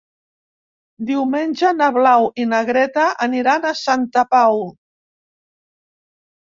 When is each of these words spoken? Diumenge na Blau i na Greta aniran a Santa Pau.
Diumenge 1.09 1.73
na 1.81 1.89
Blau 1.99 2.25
i 2.45 2.49
na 2.55 2.63
Greta 2.71 3.05
aniran 3.29 3.69
a 3.69 3.77
Santa 3.85 4.27
Pau. 4.35 4.61